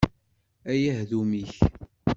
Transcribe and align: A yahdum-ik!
A 0.71 0.73
yahdum-ik! 0.83 1.53